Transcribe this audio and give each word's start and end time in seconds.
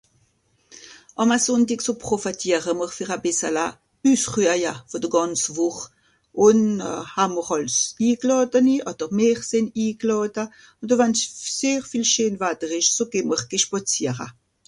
Àm 1.23 1.31
a 1.35 1.37
Sùnndig, 1.43 1.81
so 1.87 1.93
profetiera 2.05 2.73
m'r 2.77 2.87
fer 2.95 3.07
a 3.15 3.17
bìssala 3.25 3.65
üsrüahja 4.11 4.73
vù 4.89 4.97
de 5.03 5.09
gànz 5.13 5.43
Wùch. 5.57 5.83
Ùn 6.45 6.59
euh... 6.91 7.03
haa 7.13 7.29
mr 7.35 7.49
àls 7.55 7.75
iglàda 8.09 8.59
ni 8.67 8.75
odder 8.89 9.09
mìr 9.17 9.39
sìnn 9.49 9.73
iglàda. 9.85 10.43
Ùn 10.81 10.87
do, 10.89 10.95
wann 10.99 11.15
sehr 11.57 11.81
viel 11.89 12.05
scheen 12.11 12.35
Watter 12.41 12.71
ìsch 12.79 12.91
so 12.97 13.03
geh 13.11 13.25
mr 13.29 13.41
ge 13.49 13.57
spàziara. 13.63 14.27